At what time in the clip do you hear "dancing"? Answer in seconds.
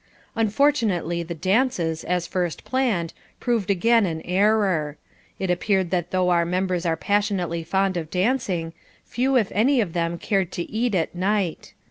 8.09-8.73